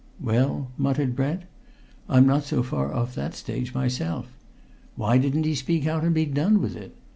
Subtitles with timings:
[0.19, 1.43] "Well?" muttered Brent.
[2.09, 4.35] "I'm not so far off that stage myself.
[4.95, 6.95] Why didn't he speak out, and be done with it.